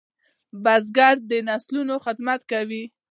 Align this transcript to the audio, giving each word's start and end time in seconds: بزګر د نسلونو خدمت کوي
بزګر 0.63 1.15
د 1.29 1.31
نسلونو 1.49 1.95
خدمت 2.05 2.41
کوي 2.51 2.83